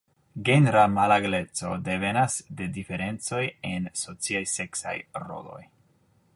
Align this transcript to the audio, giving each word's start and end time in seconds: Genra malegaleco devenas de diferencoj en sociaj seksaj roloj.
Genra 0.47 0.85
malegaleco 0.93 1.73
devenas 1.89 2.39
de 2.61 2.69
diferencoj 2.79 3.45
en 3.75 3.87
sociaj 4.05 4.45
seksaj 4.57 4.99
roloj. 5.27 5.63